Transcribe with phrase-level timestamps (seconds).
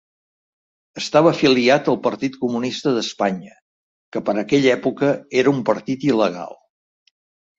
[0.99, 3.53] Estava afiliat al Partit Comunista d'Espanya,
[4.15, 5.11] que per aquella època
[5.43, 6.57] era un partit il·legal.